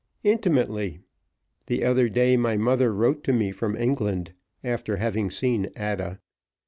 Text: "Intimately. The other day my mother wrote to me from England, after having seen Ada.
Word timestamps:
"Intimately. 0.23 0.99
The 1.67 1.83
other 1.83 2.09
day 2.09 2.35
my 2.35 2.57
mother 2.57 2.91
wrote 2.91 3.23
to 3.25 3.33
me 3.33 3.51
from 3.51 3.75
England, 3.75 4.33
after 4.63 4.97
having 4.97 5.29
seen 5.29 5.69
Ada. 5.77 6.19